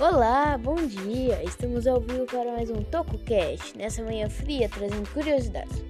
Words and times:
Olá, 0.00 0.56
bom 0.56 0.76
dia! 0.76 1.44
Estamos 1.44 1.86
ao 1.86 2.00
vivo 2.00 2.24
para 2.24 2.52
mais 2.52 2.70
um 2.70 2.82
TocoCast, 2.82 3.76
nessa 3.76 4.02
manhã 4.02 4.30
fria, 4.30 4.66
trazendo 4.66 5.06
curiosidades. 5.12 5.84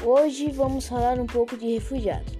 Hoje 0.00 0.48
vamos 0.52 0.86
falar 0.86 1.18
um 1.18 1.26
pouco 1.26 1.56
de 1.56 1.74
refugiados. 1.74 2.32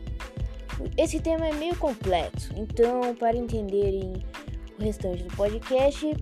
Esse 0.96 1.18
tema 1.18 1.48
é 1.48 1.52
meio 1.54 1.74
complexo, 1.74 2.52
então, 2.56 3.16
para 3.16 3.36
entenderem 3.36 4.24
o 4.78 4.84
restante 4.84 5.24
do 5.24 5.36
podcast, 5.36 6.14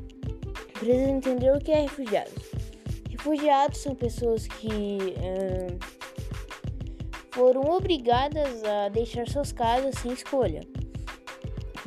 precisa 0.73 1.11
entender 1.11 1.55
o 1.55 1.61
que 1.61 1.71
é 1.71 1.83
refugiados. 1.83 2.43
Refugiados 3.11 3.81
são 3.81 3.95
pessoas 3.95 4.47
que 4.47 5.15
hum, 5.21 5.79
foram 7.33 7.61
obrigadas 7.71 8.65
a 8.65 8.89
deixar 8.89 9.29
suas 9.29 9.53
casas 9.53 9.95
sem 9.97 10.11
escolha 10.15 10.63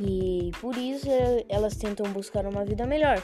e 0.00 0.50
por 0.60 0.76
isso 0.76 1.06
elas 1.48 1.76
tentam 1.76 2.10
buscar 2.12 2.46
uma 2.46 2.64
vida 2.64 2.86
melhor, 2.86 3.22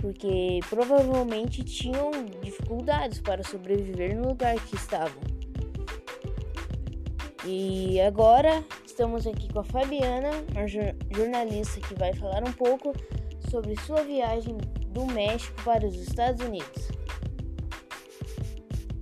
porque 0.00 0.60
provavelmente 0.68 1.62
tinham 1.64 2.10
dificuldades 2.42 3.20
para 3.20 3.42
sobreviver 3.42 4.16
no 4.16 4.28
lugar 4.28 4.54
que 4.54 4.76
estavam. 4.76 5.20
E 7.44 8.00
agora 8.00 8.64
estamos 8.84 9.26
aqui 9.26 9.52
com 9.52 9.60
a 9.60 9.64
Fabiana, 9.64 10.30
uma 10.52 10.66
jornalista 10.66 11.80
que 11.80 11.94
vai 11.94 12.12
falar 12.12 12.42
um 12.46 12.52
pouco 12.52 12.92
sobre 13.50 13.74
sua 13.80 14.02
viagem 14.02 14.56
do 14.88 15.06
México 15.06 15.62
para 15.62 15.86
os 15.86 15.94
Estados 15.94 16.44
Unidos. 16.44 16.88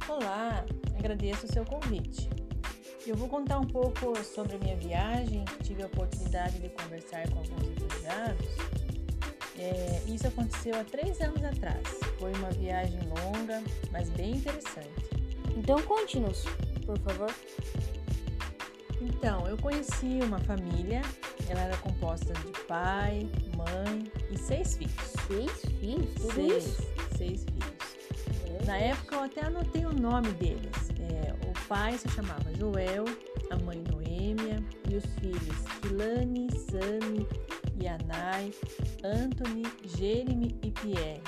Olá, 0.09 0.65
agradeço 0.99 1.47
o 1.47 1.53
seu 1.53 1.65
convite. 1.65 2.36
Eu 3.07 3.15
vou 3.15 3.29
contar 3.29 3.61
um 3.61 3.67
pouco 3.67 4.17
sobre 4.25 4.57
a 4.57 4.59
minha 4.59 4.77
viagem, 4.77 5.45
tive 5.63 5.81
a 5.85 5.87
oportunidade 5.87 6.59
de 6.59 6.69
conversar 6.71 7.29
com 7.31 7.39
alguns 7.39 7.63
refugiados. 7.79 8.47
É, 9.57 10.03
isso 10.09 10.27
aconteceu 10.27 10.75
há 10.75 10.83
três 10.83 11.21
anos 11.21 11.45
atrás. 11.45 11.87
Foi 12.19 12.33
uma 12.33 12.51
viagem 12.51 12.99
longa, 13.09 13.63
mas 13.93 14.11
bem 14.11 14.33
interessante. 14.33 14.91
Então 15.57 15.81
conte-nos, 15.83 16.47
por 16.85 16.99
favor. 16.99 17.33
Então, 19.01 19.47
eu 19.47 19.57
conheci 19.59 20.19
uma 20.25 20.41
família, 20.41 21.01
ela 21.49 21.61
era 21.61 21.77
composta 21.77 22.35
de 22.35 22.61
pai, 22.65 23.29
mãe 23.57 24.11
e 24.33 24.37
seis 24.37 24.77
filhos. 24.77 25.13
Seis 25.29 25.53
filhos? 25.79 26.15
Tudo 26.15 26.35
seis, 26.35 26.67
isso? 26.67 26.83
Seis 27.17 27.45
filhos. 27.45 27.76
Na 28.65 28.77
época 28.77 29.17
eu 29.17 29.23
até 29.23 29.45
anotei 29.45 29.85
o 29.85 29.93
nome 29.93 30.33
deles 30.33 30.87
pai 31.69 31.99
se 31.99 32.09
chamava 32.11 32.53
Joel, 32.55 33.05
a 33.51 33.57
mãe 33.65 33.83
Noêmia 33.91 34.63
e 34.89 34.97
os 34.97 35.05
filhos 35.21 35.57
Kilane, 35.81 36.49
Sami, 36.53 37.27
Yanai, 37.83 38.53
Anthony, 39.05 39.65
Jeremy 39.85 40.57
e 40.63 40.71
Pierre. 40.71 41.21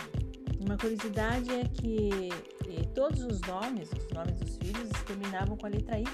Uma 0.61 0.77
curiosidade 0.77 1.51
é 1.53 1.65
que 1.65 2.29
eh, 2.69 2.85
todos 2.95 3.25
os 3.25 3.41
nomes, 3.43 3.91
os 3.93 4.09
nomes 4.13 4.39
dos 4.39 4.57
filhos, 4.57 4.89
terminavam 5.07 5.57
com 5.57 5.67
a 5.67 5.71
letra 5.71 5.99
Y. 5.99 6.07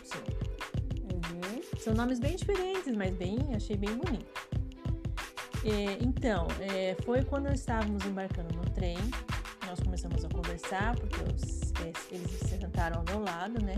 Uhum. 1.02 1.78
São 1.78 1.94
nomes 1.94 2.18
bem 2.18 2.36
diferentes, 2.36 2.94
mas 2.96 3.14
bem, 3.16 3.38
achei 3.54 3.76
bem 3.76 3.94
bonito. 3.96 4.26
É, 5.64 5.98
então, 6.02 6.46
é, 6.60 6.94
foi 7.04 7.24
quando 7.24 7.52
estávamos 7.52 8.04
embarcando 8.04 8.54
no 8.54 8.64
trem, 8.70 8.98
nós 9.74 9.80
começamos 9.80 10.24
a 10.24 10.28
conversar, 10.28 10.94
porque 10.94 11.16
os, 11.24 11.72
eles 12.12 12.30
se 12.30 12.58
sentaram 12.60 12.98
ao 12.98 13.04
meu 13.06 13.24
lado, 13.24 13.60
né? 13.60 13.74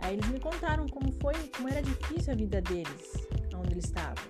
Aí 0.00 0.14
eles 0.14 0.28
me 0.30 0.40
contaram 0.40 0.84
como 0.88 1.12
foi, 1.12 1.34
como 1.56 1.68
era 1.68 1.80
difícil 1.80 2.32
a 2.32 2.36
vida 2.36 2.60
deles, 2.60 3.12
onde 3.54 3.74
eles 3.74 3.84
estavam. 3.84 4.24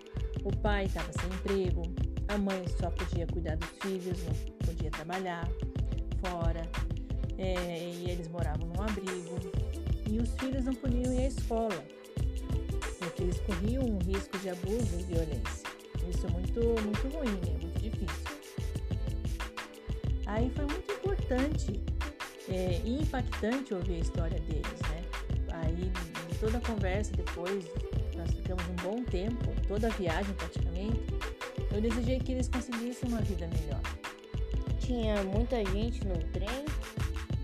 O 0.45 0.55
pai 0.55 0.85
estava 0.85 1.11
sem 1.19 1.31
emprego, 1.31 1.83
a 2.29 2.37
mãe 2.37 2.63
só 2.79 2.91
podia 2.91 3.27
cuidar 3.27 3.57
dos 3.57 3.71
filhos, 3.81 4.23
não 4.23 4.35
podia 4.67 4.91
trabalhar 4.91 5.49
fora, 6.27 6.69
é, 7.39 7.91
e 7.91 8.11
eles 8.11 8.29
moravam 8.29 8.69
num 8.69 8.83
abrigo. 8.83 9.39
E 10.11 10.19
os 10.19 10.31
filhos 10.35 10.67
não 10.67 10.75
podiam 10.75 11.11
ir 11.15 11.21
à 11.21 11.29
escola, 11.29 11.85
porque 12.99 13.23
eles 13.23 13.41
corriam 13.41 13.83
um 13.83 13.99
risco 14.01 14.37
de 14.41 14.51
abuso 14.51 15.01
e 15.01 15.05
violência. 15.05 15.69
Isso 16.07 16.27
é 16.27 16.31
muito, 16.31 16.61
muito 16.85 17.17
ruim, 17.17 17.31
né? 17.31 17.59
muito 17.63 17.81
difícil. 17.81 18.39
Aí 20.29 20.51
foi 20.51 20.67
muito 20.67 20.98
importante 21.29 21.83
é, 22.49 22.81
e 22.85 23.03
impactante 23.03 23.75
ouvir 23.75 23.97
a 23.97 23.99
história 23.99 24.41
deles, 24.41 24.81
né? 24.89 25.05
Aí, 25.53 25.93
toda 26.41 26.57
a 26.57 26.61
conversa 26.61 27.13
depois, 27.13 27.67
nós 28.17 28.31
ficamos 28.31 28.65
um 28.69 28.77
bom 28.77 29.05
tempo, 29.05 29.45
toda 29.67 29.89
a 29.89 29.91
viagem 29.91 30.35
praticamente, 30.35 31.03
eu 31.71 31.81
desejei 31.83 32.19
que 32.19 32.33
eles 32.33 32.49
conseguissem 32.49 33.11
uma 33.11 33.21
vida 33.21 33.47
melhor. 33.47 33.81
Tinha 34.79 35.23
muita 35.25 35.63
gente 35.67 36.07
no 36.07 36.17
trem? 36.33 36.65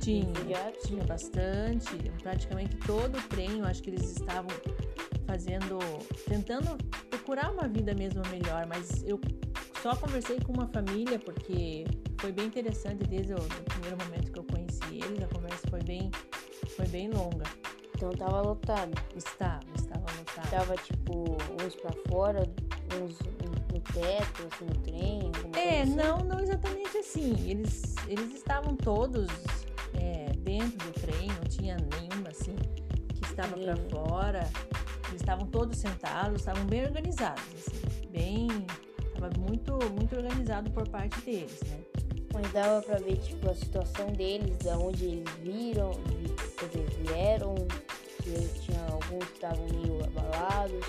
Tinha, 0.01 0.72
tinha 0.83 1.05
bastante. 1.05 1.97
Praticamente 2.22 2.77
todo 2.78 3.19
o 3.19 3.22
trem, 3.28 3.59
eu 3.59 3.66
acho 3.66 3.83
que 3.83 3.91
eles 3.91 4.16
estavam 4.16 4.51
fazendo, 5.27 5.78
tentando 6.27 6.78
procurar 7.11 7.51
uma 7.51 7.69
vida 7.69 7.95
mesmo 7.95 8.22
melhor, 8.31 8.66
mas 8.66 9.03
eu 9.05 9.21
só 9.84 9.95
conversei 9.97 10.41
com 10.41 10.55
uma 10.55 10.67
família 10.69 11.19
porque 11.19 11.84
foi 12.19 12.33
bem 12.33 12.47
interessante 12.47 13.05
desde 13.05 13.34
o 13.34 13.37
primeiro 13.67 13.99
momento 14.03 14.33
que 14.33 14.39
eu 14.39 14.45
conheci 14.45 14.95
eles, 14.95 15.22
a 15.22 15.28
conversa 15.28 15.69
foi 15.69 15.83
bem, 15.83 16.11
foi 16.75 16.87
bem 16.87 17.11
longa. 17.11 17.45
Então 17.95 18.11
tava 18.12 18.41
lotado. 18.41 18.95
Estava, 19.15 19.61
estava 19.77 20.06
lotado. 20.19 20.50
Tava 20.50 20.77
tipo 20.77 21.37
uns 21.62 21.77
para 21.77 21.93
fora, 22.09 22.50
uns 22.95 23.19
no 23.75 23.81
teto, 23.93 24.49
assim, 24.50 24.65
no 24.65 24.75
trem. 24.77 25.31
É, 25.55 25.83
assim. 25.83 25.95
não, 25.95 26.19
não 26.21 26.41
exatamente 26.41 26.97
assim. 26.97 27.34
Eles, 27.47 27.95
eles 28.09 28.34
estavam 28.34 28.75
todos 28.75 29.28
é, 30.01 30.33
dentro 30.39 30.78
do 30.78 30.99
trem, 30.99 31.28
não 31.28 31.45
tinha 31.47 31.77
nenhuma 31.77 32.31
assim 32.31 32.56
que 33.15 33.22
estava 33.27 33.55
para 33.55 33.77
fora. 33.91 34.51
Eles 35.09 35.21
estavam 35.21 35.47
todos 35.47 35.77
sentados, 35.77 36.41
estavam 36.41 36.65
bem 36.65 36.84
organizados, 36.84 37.45
assim, 37.55 38.09
bem, 38.09 38.49
estava 39.15 39.31
muito, 39.39 39.79
muito 39.93 40.17
organizado 40.17 40.71
por 40.71 40.89
parte 40.89 41.21
deles, 41.23 41.61
né? 41.69 41.79
Mas 42.33 42.51
dava 42.53 42.83
pra 42.83 42.99
ver, 42.99 43.17
tipo, 43.19 43.49
a 43.49 43.55
situação 43.55 44.13
deles, 44.13 44.57
da 44.59 44.77
onde 44.77 45.05
eles 45.05 45.31
viram, 45.43 45.93
quer 46.59 46.69
dizer, 46.69 46.91
vieram, 47.03 47.55
que 48.23 48.61
tinha 48.61 48.81
alguns 48.91 49.25
que 49.25 49.35
estavam 49.35 49.67
meio 49.67 50.05
abalados. 50.05 50.85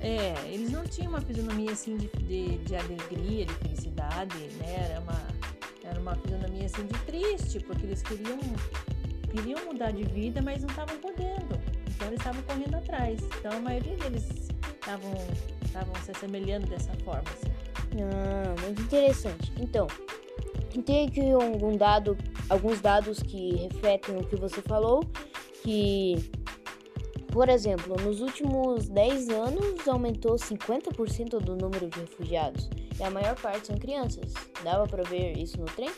É, 0.00 0.34
eles 0.46 0.70
não 0.70 0.84
tinham 0.84 1.10
uma 1.10 1.20
fisionomia 1.20 1.72
assim 1.72 1.96
de, 1.96 2.06
de, 2.06 2.58
de, 2.58 2.76
alegria, 2.76 3.44
de 3.44 3.54
felicidade, 3.54 4.36
né? 4.58 4.88
Era 4.90 5.00
uma, 5.00 5.26
era 5.84 6.00
uma 6.00 6.14
fisionomia 6.14 6.66
assim 6.66 6.86
de 6.86 6.98
triste, 7.00 7.60
porque 7.60 7.84
eles 7.84 8.00
queriam, 8.02 8.38
queriam 9.30 9.64
mudar 9.66 9.90
de 9.90 10.04
vida, 10.04 10.40
mas 10.40 10.62
não 10.62 10.70
estavam 10.70 10.96
podendo. 10.98 11.60
Então 11.88 12.06
eles 12.06 12.20
estavam 12.20 12.40
correndo 12.42 12.76
atrás. 12.76 13.20
Então 13.38 13.52
a 13.52 13.60
maioria 13.60 13.96
deles 13.96 14.24
estavam 15.68 15.94
se 16.04 16.12
assemelhando 16.12 16.66
dessa 16.68 16.92
forma. 17.04 17.28
Assim. 17.30 17.57
Ah, 17.94 18.54
muito 18.62 18.82
interessante. 18.82 19.52
Então, 19.58 19.86
tem 20.82 21.08
aqui 21.08 21.30
algum 21.32 21.76
dado, 21.76 22.16
alguns 22.48 22.80
dados 22.80 23.20
que 23.20 23.56
refletem 23.56 24.16
o 24.16 24.24
que 24.24 24.36
você 24.36 24.62
falou, 24.62 25.04
que, 25.62 26.30
por 27.32 27.48
exemplo, 27.48 27.96
nos 28.02 28.20
últimos 28.20 28.88
10 28.88 29.28
anos 29.30 29.88
aumentou 29.88 30.36
50% 30.36 31.38
do 31.40 31.56
número 31.56 31.88
de 31.88 32.00
refugiados 32.00 32.68
e 32.98 33.02
a 33.02 33.10
maior 33.10 33.34
parte 33.36 33.66
são 33.66 33.76
crianças. 33.76 34.32
Dava 34.62 34.86
para 34.86 35.02
ver 35.04 35.36
isso 35.36 35.58
no 35.58 35.66
trem? 35.66 35.90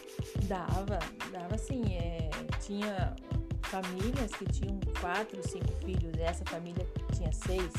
Dava, 0.45 0.99
dava 1.33 1.57
sim. 1.59 1.83
É, 1.95 2.31
tinha 2.61 3.15
famílias 3.63 4.33
que 4.33 4.45
tinham 4.47 4.79
quatro, 5.01 5.41
cinco 5.49 5.73
filhos, 5.85 6.13
essa 6.19 6.45
família 6.45 6.87
tinha 7.15 7.33
seis. 7.33 7.73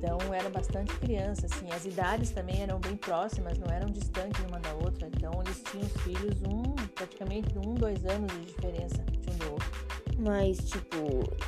Então 0.00 0.32
era 0.32 0.48
bastante 0.48 0.96
criança, 0.96 1.44
assim. 1.44 1.70
As 1.70 1.84
idades 1.84 2.30
também 2.30 2.62
eram 2.62 2.80
bem 2.80 2.96
próximas, 2.96 3.58
não 3.58 3.70
eram 3.70 3.90
distantes 3.90 4.42
uma 4.46 4.58
da 4.58 4.72
outra. 4.72 5.06
Então 5.08 5.30
eles 5.44 5.62
tinham 5.70 5.86
os 5.86 6.02
filhos 6.02 6.42
um, 6.42 6.74
praticamente 6.94 7.58
um, 7.58 7.74
dois 7.74 8.02
anos 8.06 8.32
de 8.32 8.46
diferença 8.46 9.04
de 9.04 9.30
um 9.30 9.36
do 9.36 9.52
outro. 9.52 9.70
Mas, 10.18 10.56
tipo, 10.58 10.96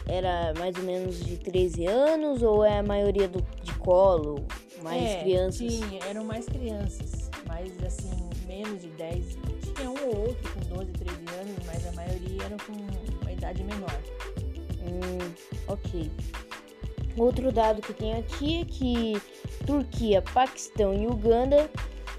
era 0.07 0.53
mais 0.59 0.77
ou 0.77 0.83
menos 0.83 1.19
de 1.25 1.39
13 1.39 1.87
anos 1.87 2.43
ou 2.43 2.63
é 2.63 2.79
a 2.79 2.83
maioria 2.83 3.27
do, 3.27 3.41
de 3.63 3.73
colo? 3.75 4.45
Mais 4.83 5.03
é, 5.03 5.23
crianças? 5.23 5.73
Tinha, 5.73 6.05
eram 6.05 6.25
mais 6.25 6.45
crianças, 6.45 7.31
mas 7.47 7.73
assim, 7.85 8.29
menos 8.47 8.83
de 8.83 8.89
10. 8.89 9.39
Tinha 9.77 9.91
um 9.91 10.09
ou 10.09 10.29
outro 10.29 10.53
com 10.53 10.77
12, 10.77 10.93
13 10.93 11.17
anos, 11.41 11.67
mas 11.67 11.87
a 11.87 11.93
maioria 11.93 12.45
era 12.45 12.57
com 12.67 12.73
uma 13.23 13.33
idade 13.33 13.65
menor. 13.65 13.99
Hum, 14.83 15.33
ok. 15.69 16.11
Outro 17.17 17.53
dado 17.53 17.83
que 17.83 17.93
tem 17.93 18.15
aqui 18.15 18.61
é 18.61 18.65
que 18.65 19.23
Turquia, 19.67 20.23
Paquistão 20.23 20.95
e 20.95 21.07
Uganda 21.07 21.71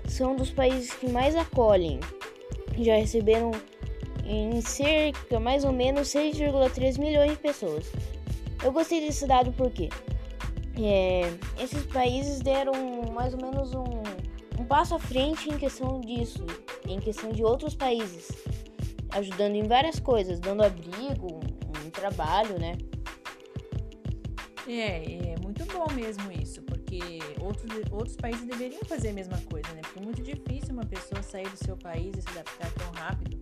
são 0.07 0.35
dos 0.35 0.51
países 0.51 0.93
que 0.93 1.09
mais 1.09 1.35
acolhem. 1.35 1.99
Já 2.77 2.95
receberam 2.95 3.51
em 4.25 4.61
cerca 4.61 5.39
mais 5.39 5.63
ou 5.63 5.71
menos 5.71 6.07
6,3 6.09 6.99
milhões 6.99 7.31
de 7.31 7.37
pessoas. 7.37 7.91
Eu 8.63 8.71
gostei 8.71 9.01
desse 9.01 9.27
dado 9.27 9.51
porque 9.53 9.89
é, 10.79 11.31
esses 11.61 11.85
países 11.85 12.39
deram 12.39 12.73
mais 13.13 13.33
ou 13.33 13.41
menos 13.41 13.73
um, 13.73 13.83
um 14.59 14.65
passo 14.65 14.95
à 14.95 14.99
frente 14.99 15.49
em 15.49 15.57
questão 15.57 15.99
disso, 16.01 16.45
em 16.87 16.99
questão 16.99 17.31
de 17.31 17.43
outros 17.43 17.75
países, 17.75 18.31
ajudando 19.11 19.55
em 19.55 19.63
várias 19.63 19.99
coisas, 19.99 20.39
dando 20.39 20.63
abrigo, 20.63 21.39
um, 21.85 21.89
trabalho, 21.89 22.59
né? 22.59 22.77
É, 24.67 25.33
é 25.33 25.35
muito 25.41 25.65
bom 25.65 25.85
mesmo 25.93 26.31
isso, 26.31 26.61
porque 26.61 26.99
outros, 27.41 27.71
outros 27.91 28.15
países 28.15 28.45
deveriam 28.47 28.81
fazer 28.85 29.09
a 29.09 29.13
mesma 29.13 29.37
coisa, 29.49 29.67
né? 29.73 29.81
Porque 29.81 29.99
é 29.99 30.01
muito 30.01 30.21
difícil 30.21 30.73
uma 30.73 30.85
pessoa 30.85 31.21
sair 31.21 31.49
do 31.49 31.57
seu 31.57 31.75
país 31.75 32.15
e 32.17 32.21
se 32.21 32.29
adaptar 32.29 32.71
tão 32.71 32.91
rápido. 32.91 33.37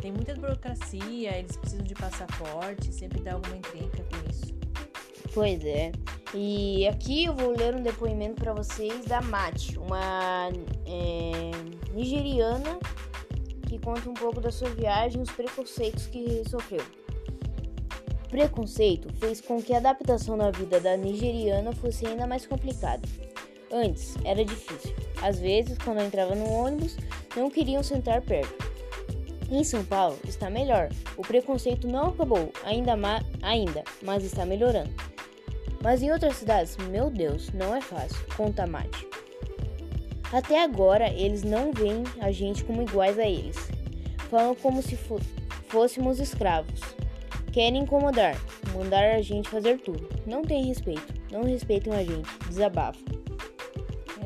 Tem 0.00 0.12
muita 0.12 0.34
burocracia, 0.34 1.38
eles 1.38 1.56
precisam 1.56 1.84
de 1.84 1.94
passaporte, 1.94 2.92
sempre 2.92 3.20
dá 3.20 3.32
alguma 3.32 3.56
encrenca 3.56 4.04
com 4.04 4.30
isso. 4.30 4.54
Pois 5.32 5.64
é. 5.64 5.90
E 6.32 6.86
aqui 6.86 7.24
eu 7.24 7.34
vou 7.34 7.56
ler 7.56 7.74
um 7.74 7.82
depoimento 7.82 8.34
para 8.34 8.52
vocês 8.52 9.04
da 9.06 9.20
Mate, 9.20 9.78
uma 9.78 10.50
é, 10.86 11.50
nigeriana 11.92 12.78
que 13.66 13.78
conta 13.78 14.08
um 14.08 14.14
pouco 14.14 14.40
da 14.40 14.52
sua 14.52 14.68
viagem 14.70 15.20
e 15.20 15.22
os 15.22 15.30
preconceitos 15.30 16.06
que 16.06 16.42
sofreu. 16.48 16.84
Preconceito 18.34 19.14
fez 19.20 19.40
com 19.40 19.62
que 19.62 19.72
a 19.72 19.76
adaptação 19.76 20.36
na 20.36 20.50
vida 20.50 20.80
da 20.80 20.96
nigeriana 20.96 21.70
fosse 21.70 22.04
ainda 22.04 22.26
mais 22.26 22.44
complicada. 22.44 23.08
Antes 23.70 24.16
era 24.24 24.44
difícil. 24.44 24.92
Às 25.22 25.38
vezes, 25.38 25.78
quando 25.78 26.00
eu 26.00 26.06
entrava 26.06 26.34
no 26.34 26.50
ônibus, 26.50 26.96
não 27.36 27.48
queriam 27.48 27.80
sentar 27.80 28.20
perto. 28.22 28.52
Em 29.48 29.62
São 29.62 29.84
Paulo 29.84 30.18
está 30.26 30.50
melhor. 30.50 30.88
O 31.16 31.22
preconceito 31.22 31.86
não 31.86 32.08
acabou, 32.08 32.52
ainda, 32.64 32.96
ma 32.96 33.22
ainda 33.40 33.84
mas 34.02 34.24
está 34.24 34.44
melhorando. 34.44 34.90
Mas 35.80 36.02
em 36.02 36.10
outras 36.10 36.34
cidades, 36.34 36.76
meu 36.88 37.10
Deus, 37.10 37.52
não 37.52 37.72
é 37.72 37.80
fácil, 37.80 38.18
conta 38.36 38.66
Mate. 38.66 39.06
Até 40.32 40.60
agora, 40.60 41.08
eles 41.08 41.44
não 41.44 41.70
veem 41.70 42.02
a 42.20 42.32
gente 42.32 42.64
como 42.64 42.82
iguais 42.82 43.16
a 43.16 43.28
eles. 43.28 43.70
Falam 44.28 44.56
como 44.56 44.82
se 44.82 44.98
fôssemos 45.68 46.18
escravos. 46.18 47.03
Querem 47.54 47.82
incomodar, 47.82 48.34
mandar 48.72 49.14
a 49.14 49.22
gente 49.22 49.48
fazer 49.48 49.78
tudo. 49.78 50.08
Não 50.26 50.42
tem 50.42 50.64
respeito, 50.64 51.14
não 51.30 51.44
respeitam 51.44 51.92
a 51.92 52.02
gente. 52.02 52.28
Desabafo. 52.48 52.98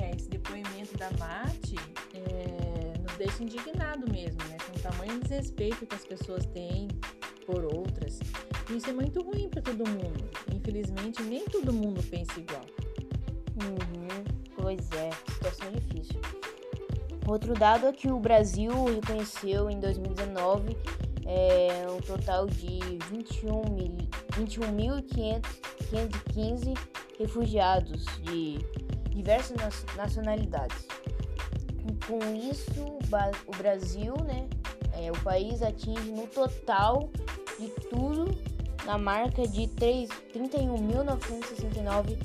É, 0.01 0.17
esse 0.17 0.31
depoimento 0.31 0.97
da 0.97 1.11
Mate 1.19 1.75
é, 2.15 2.99
nos 2.99 3.19
deixa 3.19 3.45
indignado 3.45 4.11
mesmo, 4.11 4.39
né? 4.49 4.57
Com 4.65 4.79
o 4.79 4.81
tamanho 4.81 5.21
desrespeito 5.21 5.85
que 5.85 5.95
as 5.95 6.07
pessoas 6.07 6.47
têm 6.47 6.89
por 7.45 7.67
outras. 7.67 8.19
Isso 8.75 8.89
é 8.89 8.95
muito 8.95 9.21
ruim 9.23 9.51
para 9.51 9.61
todo 9.61 9.87
mundo. 9.87 10.25
Infelizmente, 10.51 11.23
nem 11.23 11.45
todo 11.45 11.71
mundo 11.71 12.03
pensa 12.09 12.41
igual. 12.41 12.65
Uhum, 13.63 14.25
pois 14.57 14.91
é, 14.93 15.11
situação 15.35 15.71
difícil. 15.73 16.19
Outro 17.27 17.53
dado 17.53 17.89
é 17.89 17.93
que 17.93 18.11
o 18.11 18.19
Brasil 18.19 18.73
reconheceu 18.87 19.69
em 19.69 19.79
2019 19.79 20.75
é, 21.29 21.87
um 21.91 22.01
total 22.01 22.47
de 22.47 22.81
21.515 23.13 25.43
21 25.91 26.75
refugiados 27.19 28.07
de 28.23 28.59
diversas 29.11 29.85
nacionalidades. 29.95 30.87
Com 32.07 32.19
isso, 32.35 32.99
o 33.47 33.51
Brasil, 33.57 34.15
né, 34.25 34.49
é, 34.95 35.11
o 35.11 35.21
país 35.23 35.61
atinge 35.63 36.11
no 36.11 36.27
total 36.27 37.11
de 37.59 37.69
tudo 37.91 38.35
na 38.87 38.97
marca 38.97 39.47
de 39.47 39.65
31.969 39.69 42.17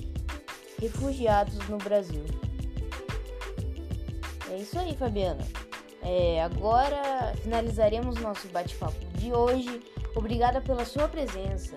refugiados 0.79 1.59
no 1.67 1.77
Brasil. 1.77 2.23
É 4.49 4.55
isso 4.57 4.79
aí, 4.79 4.95
Fabiana. 4.95 5.45
É, 6.03 6.43
agora 6.43 7.33
finalizaremos 7.41 8.19
nosso 8.19 8.47
bate-papo 8.49 8.99
de 9.17 9.33
hoje. 9.33 9.81
Obrigada 10.15 10.61
pela 10.61 10.85
sua 10.85 11.07
presença. 11.07 11.75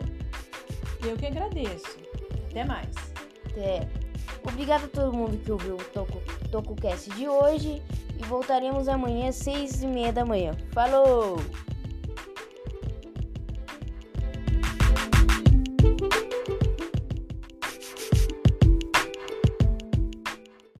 Eu 1.04 1.16
que 1.16 1.26
agradeço. 1.26 1.98
Até 2.50 2.64
mais. 2.64 2.94
Até. 3.50 3.88
Obrigada 4.42 4.84
a 4.84 4.88
todo 4.88 5.12
mundo 5.12 5.38
que 5.38 5.50
ouviu 5.50 5.76
o 5.76 5.84
Toco, 5.84 6.20
TocoCast 6.50 7.10
de 7.10 7.28
hoje. 7.28 7.82
E 8.18 8.24
voltaremos 8.24 8.88
amanhã 8.88 9.28
às 9.28 9.36
seis 9.36 9.82
e 9.82 9.86
meia 9.86 10.12
da 10.12 10.24
manhã. 10.24 10.52
Falou! 10.72 11.36